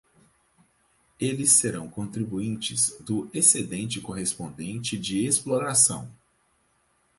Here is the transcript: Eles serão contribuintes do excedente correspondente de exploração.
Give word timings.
Eles 1.19 1.51
serão 1.51 1.87
contribuintes 1.87 2.97
do 3.01 3.29
excedente 3.31 4.01
correspondente 4.01 4.97
de 4.97 5.27
exploração. 5.27 6.11